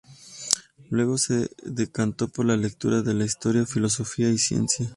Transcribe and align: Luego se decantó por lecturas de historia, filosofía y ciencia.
Luego 0.89 1.19
se 1.19 1.51
decantó 1.63 2.27
por 2.27 2.47
lecturas 2.47 3.05
de 3.05 3.13
historia, 3.23 3.67
filosofía 3.67 4.29
y 4.29 4.39
ciencia. 4.39 4.89